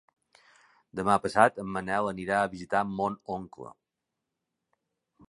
[0.99, 3.73] Demà passat en Manel anirà a visitar mon oncle.